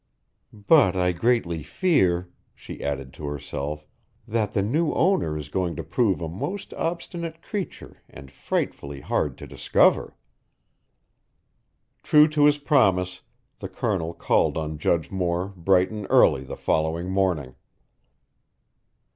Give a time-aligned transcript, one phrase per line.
[0.51, 3.85] "But I greatly fear," she added to herself,
[4.27, 9.37] "that the new owner is going to prove a most obstinate creature and frightfully hard
[9.37, 10.15] to discover."
[12.01, 13.21] True to his promise,
[13.59, 17.53] the Colonel called on Judge Moore bright and early the following morning.